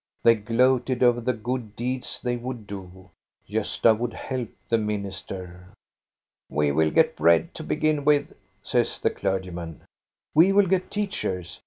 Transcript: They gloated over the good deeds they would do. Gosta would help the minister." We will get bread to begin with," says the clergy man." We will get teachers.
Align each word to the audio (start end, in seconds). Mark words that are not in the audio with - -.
They 0.23 0.33
gloated 0.33 1.03
over 1.03 1.21
the 1.21 1.31
good 1.33 1.75
deeds 1.75 2.19
they 2.19 2.35
would 2.35 2.65
do. 2.65 3.11
Gosta 3.47 3.95
would 3.95 4.13
help 4.13 4.49
the 4.67 4.79
minister." 4.79 5.67
We 6.49 6.71
will 6.71 6.89
get 6.89 7.15
bread 7.15 7.53
to 7.53 7.63
begin 7.63 8.03
with," 8.03 8.35
says 8.63 8.97
the 8.97 9.11
clergy 9.11 9.51
man." 9.51 9.81
We 10.33 10.53
will 10.53 10.65
get 10.65 10.89
teachers. 10.89 11.59